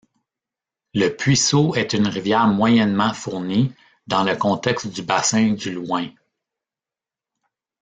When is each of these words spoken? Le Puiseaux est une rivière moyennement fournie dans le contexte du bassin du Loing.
Le 0.95 1.09
Puiseaux 1.09 1.75
est 1.75 1.93
une 1.93 2.07
rivière 2.07 2.47
moyennement 2.47 3.13
fournie 3.13 3.71
dans 4.07 4.23
le 4.23 4.35
contexte 4.35 4.87
du 4.87 5.03
bassin 5.03 5.51
du 5.51 5.69
Loing. 5.71 6.07